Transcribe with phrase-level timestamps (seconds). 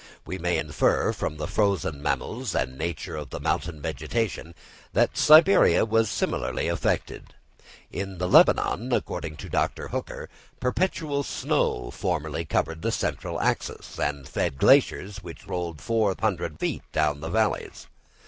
[0.25, 4.55] We may infer from the frozen mammals and nature of the mountain vegetation,
[4.93, 7.35] that Siberia was similarly affected.
[7.91, 9.89] In the Lebanon, according to Dr.
[9.89, 10.27] Hooker,
[10.59, 17.19] perpetual snow formerly covered the central axis, and fed glaciers which rolled 4,000 feet down
[17.19, 17.85] the valleys.